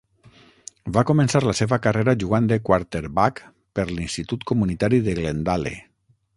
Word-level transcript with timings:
Va 0.95 1.03
començar 1.09 1.41
la 1.47 1.53
seva 1.59 1.79
carrera 1.83 2.15
jugant 2.23 2.49
de 2.53 2.59
quarterback 2.71 3.45
per 3.81 3.87
l'Institut 3.93 4.49
Comunitari 4.53 5.05
de 5.11 5.19
Glendale. 5.23 5.79